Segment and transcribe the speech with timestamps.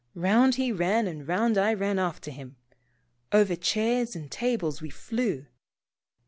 [0.15, 2.55] Round he ran and round I ran after him.
[3.31, 5.45] Over chairs and tables we flew